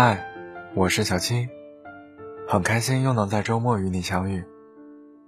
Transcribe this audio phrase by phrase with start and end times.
[0.00, 0.24] 嗨，
[0.76, 1.48] 我是小七，
[2.46, 4.44] 很开心又能在周末与你相遇，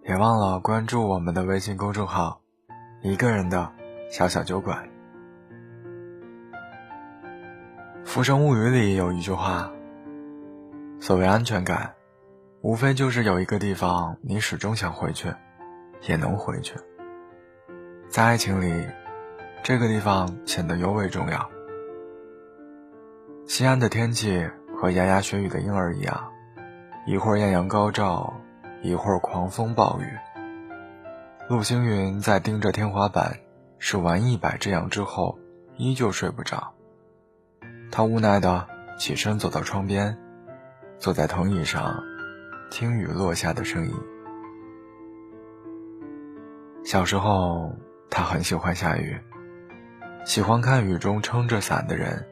[0.01, 2.41] 别忘了关注我们的微信公众号
[3.03, 3.73] “一个人的
[4.13, 4.89] 小小酒馆”。
[8.07, 9.73] 《浮生物语》里有一句话
[11.03, 11.93] ：“所谓安全感，
[12.61, 15.35] 无非就是有一个地方你始终想回去，
[16.03, 16.77] 也能回去。”
[18.09, 18.87] 在爱情里，
[19.65, 21.51] 这个地方显得尤为重要。
[23.47, 24.49] 西安的天气
[24.81, 26.33] 和牙牙学语的婴儿一样，
[27.07, 28.33] 一会儿艳阳高照，
[28.81, 30.07] 一会儿狂风暴雨。
[31.51, 33.41] 陆星云在盯着天花板
[33.79, 35.39] 数完一百只羊之后，
[35.77, 36.73] 依旧睡不着。
[37.93, 38.67] 他无奈的
[38.97, 40.17] 起身走到窗边，
[40.99, 42.03] 坐在藤椅上，
[42.71, 43.93] 听雨落下的声音。
[46.87, 47.77] 小时候，
[48.09, 49.15] 他很喜欢下雨，
[50.25, 52.27] 喜欢看雨中撑着伞的人。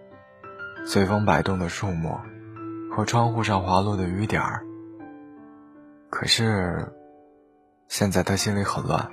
[0.87, 2.19] 随风摆动的树木，
[2.99, 4.65] 和窗户上滑落的雨点儿。
[6.10, 6.93] 可是，
[7.87, 9.09] 现在他心里很乱。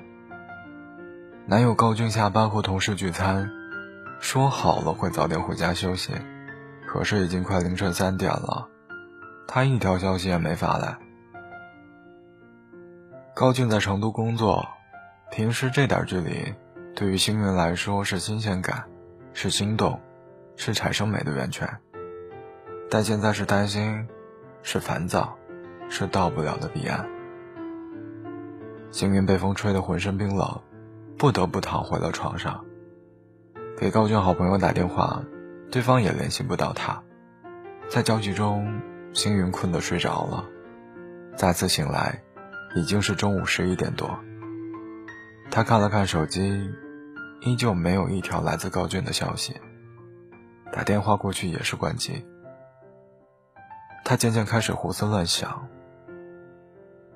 [1.45, 3.47] 男友高俊下班和同事聚餐，
[4.19, 6.13] 说好了会早点回家休息，
[6.88, 8.67] 可是已经快凌晨三点了，
[9.47, 10.97] 他一条消息也没发来。
[13.36, 14.67] 高俊在成都工作，
[15.30, 16.56] 平时这点距离，
[16.95, 18.86] 对于星云来说是新鲜感，
[19.33, 20.02] 是心动。
[20.58, 21.69] 是产生美的源泉，
[22.89, 24.08] 但现在是担心，
[24.61, 25.38] 是烦躁，
[25.89, 27.08] 是到不了的彼岸。
[28.91, 30.61] 星云被风吹得浑身冰冷，
[31.17, 32.63] 不得不躺回了床上。
[33.78, 35.22] 给高俊好朋友打电话，
[35.69, 37.03] 对方也联系不到他。
[37.89, 38.81] 在焦急中，
[39.13, 40.45] 星云困得睡着了。
[41.36, 42.23] 再次醒来，
[42.75, 44.17] 已经是中午十一点多。
[45.52, 46.69] 他看了看手机，
[47.41, 49.59] 依旧没有一条来自高俊的消息。
[50.72, 52.25] 打电话过去也是关机。
[54.08, 55.67] 他渐渐开始胡思乱想：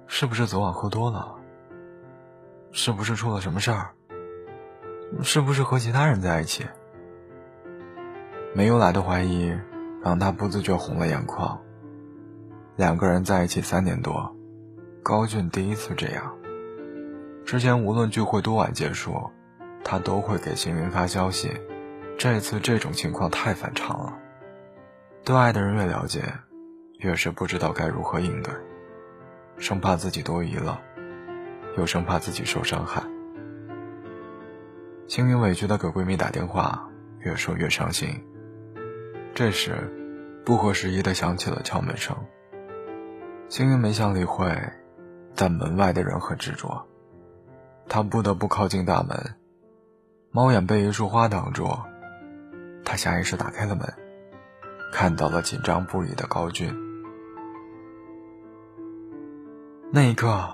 [0.08, 1.36] 是不是昨晚喝多了？
[2.72, 3.92] 是不是出了什么事儿？
[5.22, 6.66] 是不是和其他人在一起？
[8.56, 9.56] 没有来的怀疑
[10.04, 11.62] 让他不自觉红了眼眶。
[12.76, 14.36] 两个人在一起三年多，
[15.04, 16.36] 高俊第一次这样。
[17.46, 19.30] 之前无论聚会多晚结束，
[19.84, 21.52] 他都会给星云发消息。
[22.18, 24.18] 这次这种情况太反常了，
[25.24, 26.34] 对爱的人越了解，
[27.00, 28.54] 越是不知道该如何应对，
[29.58, 30.82] 生怕自己多疑了，
[31.78, 33.02] 又生怕自己受伤害。
[35.08, 36.90] 青云委屈的给闺蜜打电话，
[37.20, 38.22] 越说越伤心。
[39.34, 39.74] 这时，
[40.46, 42.14] 不合时宜的响起了敲门声。
[43.48, 44.54] 青云没想理会，
[45.36, 46.86] 但门外的人很执着，
[47.88, 49.36] 她不得不靠近大门，
[50.32, 51.66] 猫眼被一束花挡住。
[52.84, 53.88] 他下意识打开了门，
[54.92, 56.89] 看到了紧张不已的高俊。
[59.92, 60.48] 那一刻，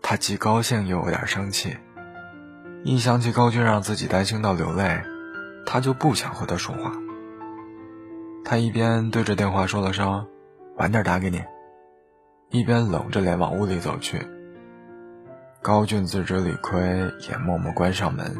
[0.00, 1.76] 他既高兴又有点生气。
[2.84, 5.02] 一想起高俊让自己担心到流泪，
[5.66, 6.92] 他就不想和他说话。
[8.44, 10.24] 他一边对着电话说了声
[10.78, 11.42] “晚点打给你”，
[12.50, 14.24] 一边冷着脸往屋里走去。
[15.60, 16.80] 高俊自知理亏，
[17.28, 18.32] 也默默关上门，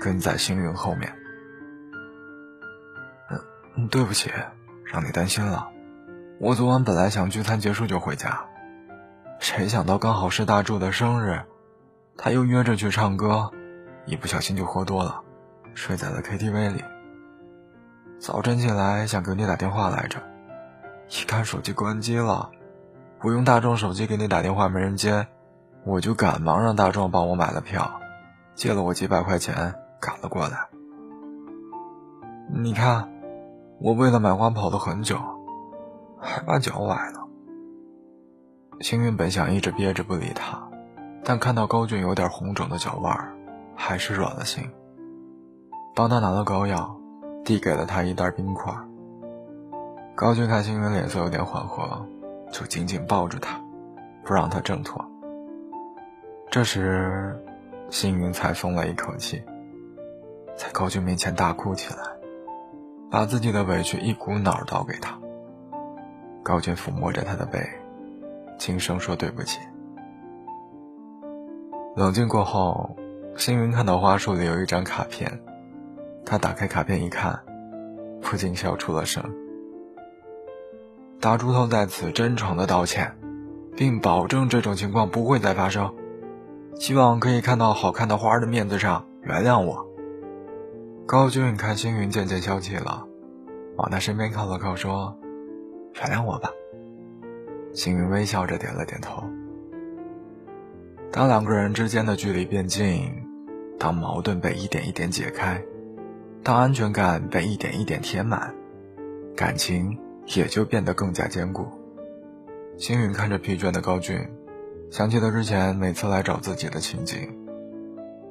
[0.00, 1.12] 跟在星云后面。
[3.76, 4.30] 嗯，对不起，
[4.84, 5.68] 让你担心了。
[6.38, 8.46] 我昨晚本来想聚餐结束就回家，
[9.38, 11.40] 谁想到刚好是大柱的生日，
[12.16, 13.50] 他又约着去唱歌，
[14.04, 15.20] 一不小心就喝多了，
[15.74, 16.84] 睡在了 KTV 里。
[18.18, 20.18] 早晨起来想给你打电话来着，
[21.10, 22.50] 一看手机关机了，
[23.22, 25.26] 我用大壮手机给你打电话没人接，
[25.84, 28.00] 我就赶忙让大壮帮我买了票，
[28.54, 30.68] 借了我几百块钱赶了过来。
[32.52, 33.12] 你看。
[33.78, 35.18] 我为了买花跑了很久，
[36.18, 37.25] 还把脚崴了。
[38.80, 40.62] 星云本想一直憋着不理他，
[41.24, 43.16] 但看到高俊有点红肿的脚腕，
[43.74, 44.68] 还是软了心。
[45.94, 46.94] 帮他拿了膏药，
[47.44, 48.72] 递给了他一袋冰块。
[50.14, 52.06] 高俊看星云脸色有点缓和，
[52.50, 53.60] 就紧紧抱住他，
[54.24, 55.04] 不让他挣脱。
[56.50, 57.34] 这时，
[57.90, 59.42] 星云才松了一口气，
[60.54, 62.00] 在高俊面前大哭起来。
[63.08, 65.16] 把自己的委屈一股脑倒给他。
[66.42, 67.60] 高俊抚摸着他的背，
[68.58, 69.58] 轻声说：“对不起。”
[71.96, 72.96] 冷静过后，
[73.36, 75.40] 星云看到花束里有一张卡片，
[76.24, 77.40] 他打开卡片一看，
[78.20, 79.22] 不禁笑出了声。
[81.20, 83.16] 大猪头在此真诚的道歉，
[83.74, 85.94] 并保证这种情况不会再发生，
[86.74, 89.86] 希望可以看到好看的花的面子上原谅我。
[91.06, 93.06] 高俊看星云渐渐消气了，
[93.76, 95.16] 往他身边靠了靠，说
[95.96, 96.50] ：“原谅我吧。
[97.76, 99.22] 星云微笑着点了点头。
[101.12, 103.12] 当两个人之间的距离变近，
[103.78, 105.62] 当矛盾被一点一点解开，
[106.42, 108.54] 当安全感被一点一点填满，
[109.36, 109.98] 感情
[110.34, 111.66] 也就变得更加坚固。
[112.78, 114.26] 星云看着疲倦的高俊，
[114.90, 117.28] 想起了之前每次来找自己的情景，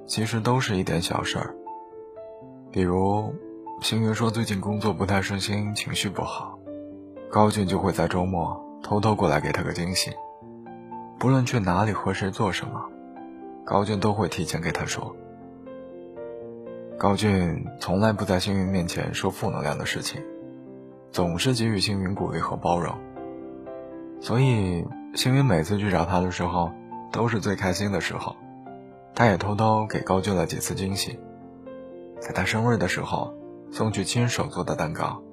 [0.07, 1.53] 其实都是一点小事儿，
[2.71, 3.31] 比如
[3.83, 6.57] 星云说最近工作不太顺心，情绪不好，
[7.29, 10.11] 高俊就会在周末偷偷过来给他个惊喜。
[11.17, 12.85] 不论去哪里和谁做什么，
[13.65, 15.15] 高俊都会提前给他说。
[16.95, 20.21] 高俊从来不在星云面前说负能量的事情，
[21.11, 22.95] 总是给予星云鼓励和包容。
[24.21, 24.85] 所以
[25.15, 26.71] 星云每次去找他的时候，
[27.11, 28.35] 都是最开心的时候。
[29.15, 31.19] 他也偷偷给高俊了几次惊喜，
[32.19, 33.33] 在他生日的时候
[33.71, 35.23] 送去亲手做的蛋糕，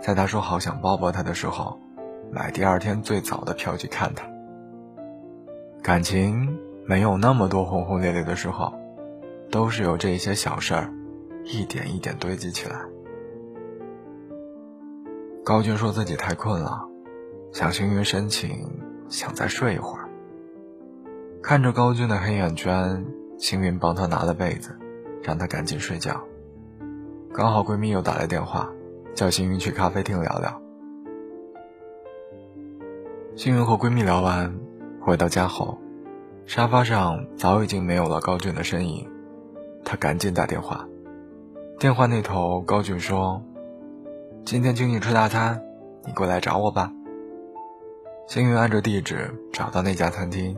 [0.00, 1.78] 在他说好想抱抱他的时候，
[2.30, 4.26] 买第二天最早的票去看他。
[5.82, 8.72] 感情没有那么多轰轰烈烈的时候，
[9.50, 10.92] 都是由这些小事儿
[11.44, 12.76] 一点一点堆积起来。
[15.44, 16.88] 高俊说自己太困了，
[17.52, 18.68] 向星云申请
[19.08, 20.08] 想再睡一会儿。
[21.40, 23.06] 看着高俊的黑眼圈，
[23.38, 24.76] 星云帮他拿了被子，
[25.22, 26.20] 让他赶紧睡觉。
[27.32, 28.68] 刚好闺蜜又打来电话，
[29.14, 30.60] 叫星云去咖啡厅聊聊。
[33.36, 34.58] 星云和闺蜜聊完。
[34.98, 35.78] 回到家后，
[36.46, 39.06] 沙发上早已经没有了高俊的身影。
[39.84, 40.88] 她赶紧打电话，
[41.78, 43.42] 电话那头高俊说
[44.46, 45.62] ：“今天请你吃大餐，
[46.06, 46.90] 你过来找我吧。”
[48.26, 50.56] 星云按着地址找到那家餐厅，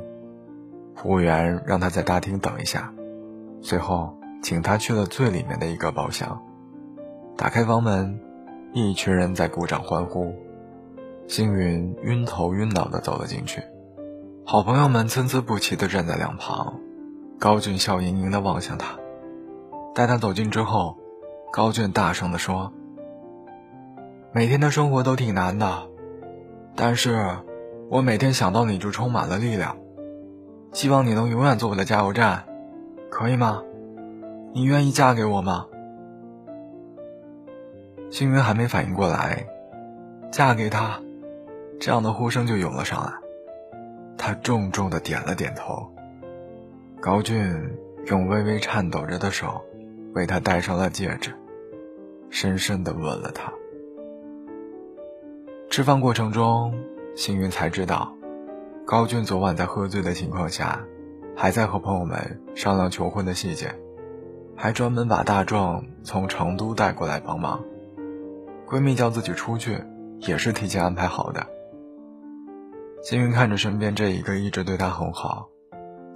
[0.95, 2.95] 服务员让他在大厅等一下，
[3.61, 6.41] 随后请他去了最里面的一个包厢。
[7.37, 8.21] 打开房门，
[8.73, 10.33] 一群人在鼓掌欢呼。
[11.29, 13.63] 星云晕头晕脑地走了进去。
[14.47, 16.81] 好朋友们参差不齐地站在两旁，
[17.39, 18.99] 高俊笑盈盈地望向他。
[19.95, 20.97] 待他走近之后，
[21.53, 22.73] 高俊大声地说
[24.33, 25.83] ：“每天的生活都挺难的，
[26.75, 27.37] 但是，
[27.91, 29.77] 我每天想到你就充满了力量。
[30.73, 32.45] 希望你能永远做我的加油站，
[33.11, 33.63] 可以吗？
[34.55, 35.67] 你愿意嫁给我吗？”
[38.11, 39.47] 星云还没反应过来，
[40.31, 41.01] 嫁给他，
[41.81, 43.13] 这样的呼声就涌了上来。
[44.17, 45.89] 他重重的点了点头，
[47.01, 47.55] 高俊
[48.07, 49.65] 用微微颤抖着的手
[50.13, 51.33] 为他戴上了戒指，
[52.29, 53.53] 深深的吻了他。
[55.71, 56.75] 吃饭过程中，
[57.15, 58.13] 星云才知道，
[58.85, 60.85] 高俊昨晚在喝醉的情况下，
[61.37, 63.73] 还在和朋友们商量求婚的细节，
[64.57, 67.63] 还专门把大壮从成都带过来帮忙。
[68.67, 69.79] 闺蜜叫自己出去，
[70.19, 71.47] 也是提前安排好的。
[73.01, 75.49] 星云看着身边这一个一直对他很好，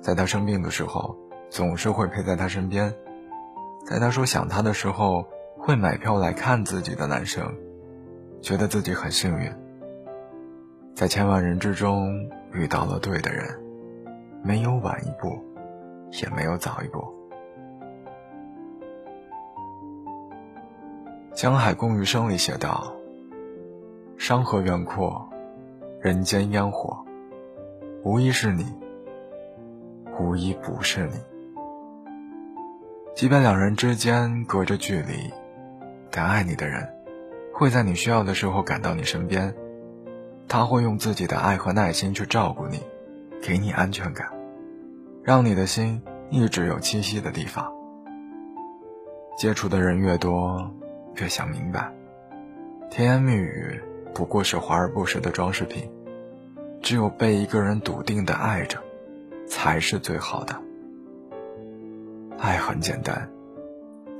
[0.00, 1.16] 在他生病的时候
[1.48, 2.92] 总是会陪在他身边，
[3.86, 5.24] 在他说想他的时候
[5.56, 7.54] 会买票来看自己的男生，
[8.40, 9.50] 觉得自己很幸运，
[10.94, 13.48] 在千万人之中遇到了对的人，
[14.42, 15.40] 没有晚一步，
[16.20, 16.98] 也没有早一步。
[21.34, 22.92] 《江海共余生》里写道
[24.18, 25.26] ：“山河远阔。”
[26.02, 26.98] 人间烟火，
[28.02, 28.66] 无一是你，
[30.18, 31.14] 无一不是你。
[33.14, 35.32] 即便两人之间隔着距离，
[36.10, 36.92] 但爱你的人
[37.54, 39.54] 会在你需要的时候赶到你身边，
[40.48, 42.80] 他会用自己的爱和耐心去照顾你，
[43.40, 44.28] 给你安全感，
[45.22, 47.72] 让你的心一直有栖息的地方。
[49.38, 50.68] 接触的人越多，
[51.14, 51.92] 越想明白，
[52.90, 53.80] 甜言蜜语。
[54.14, 55.90] 不过是华而不实的装饰品，
[56.82, 58.78] 只有被一个人笃定的爱着，
[59.46, 60.60] 才是最好的。
[62.38, 63.28] 爱很简单，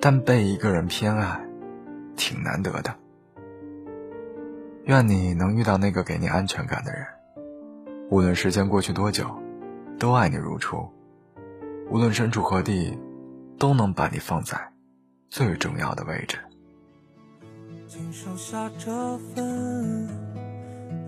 [0.00, 1.40] 但被一个人偏爱，
[2.16, 2.94] 挺难得的。
[4.84, 7.06] 愿你能遇到那个给你安全感的人，
[8.11, 9.26] 无论时间过去多久，
[9.99, 10.78] 都爱你如初；
[11.90, 12.99] 无论身处何地，
[13.58, 14.56] 都能把你放在
[15.30, 16.38] 最重要的位置。
[17.94, 20.08] 请收下这份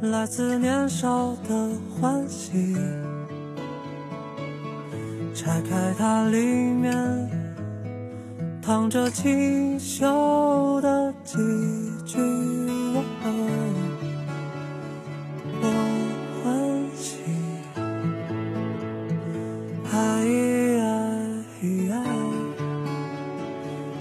[0.03, 2.77] 来自年少的欢喜，
[5.35, 6.95] 拆开它，里面
[8.61, 11.39] 躺着清秀的几
[12.05, 12.21] 句。
[12.93, 13.03] 我
[16.45, 16.53] 欢
[16.95, 17.23] 喜，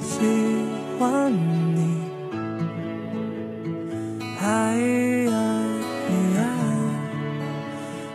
[0.02, 0.20] 喜
[1.00, 1.32] 欢。
[1.32, 1.80] 你
[4.44, 4.76] 爱，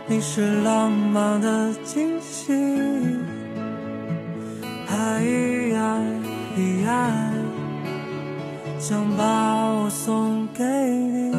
[0.07, 2.53] 你是浪漫的惊喜。
[4.87, 5.23] 爱，
[8.79, 9.23] 想把
[9.73, 11.31] 我送给你，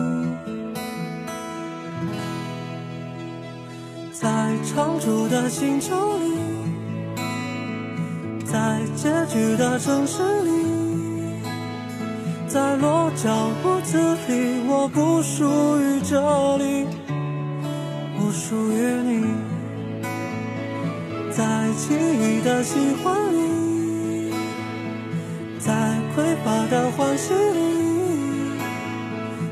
[4.13, 4.29] 在
[4.65, 6.35] 常驻的星球里，
[8.45, 10.51] 在结局的城市里。
[12.53, 13.31] 在落脚
[13.63, 15.47] 屋子里，我不属
[15.81, 16.85] 于这里，
[18.19, 18.75] 不属于
[19.07, 19.25] 你，
[21.31, 21.45] 在
[21.77, 24.35] 记忆的喜欢里，
[25.61, 25.73] 在
[26.17, 28.59] 匮乏的欢喜里，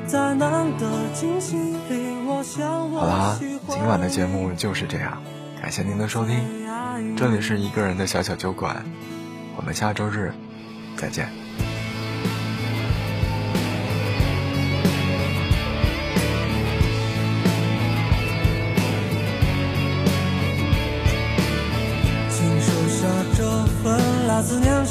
[0.09, 3.39] 在难得惊喜里，我想我好啦
[3.69, 5.23] 今晚的节目就是这样，
[5.63, 6.37] 感谢您的收听，
[7.17, 8.85] 这里是一个人的小小酒馆，
[9.57, 10.35] 我们下周日
[10.97, 11.48] 再见。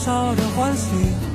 [0.08, 1.26] 少的欢喜。